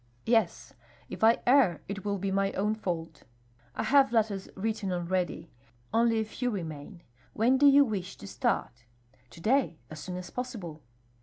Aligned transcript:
"Yes. 0.25 0.73
If 1.09 1.23
I 1.23 1.43
err, 1.45 1.79
it 1.87 2.03
will 2.03 2.17
be 2.17 2.31
my 2.31 2.53
own 2.53 2.73
fault." 2.73 3.21
"I 3.75 3.83
have 3.83 4.11
letters 4.11 4.49
written 4.55 4.91
already; 4.91 5.51
only 5.93 6.17
a 6.17 6.25
few 6.25 6.49
remain. 6.49 7.03
When 7.33 7.59
do 7.59 7.67
you 7.67 7.85
wish 7.85 8.15
to 8.17 8.25
start?" 8.25 8.85
"To 9.29 9.39
day! 9.39 9.77
As 9.91 9.99
soon 9.99 10.17
as 10.17 10.31
possible." 10.31 10.81